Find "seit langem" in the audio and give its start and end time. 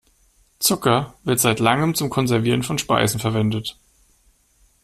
1.39-1.93